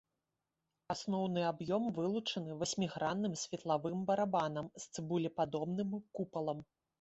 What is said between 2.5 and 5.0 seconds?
васьмігранным светлавым барабанам з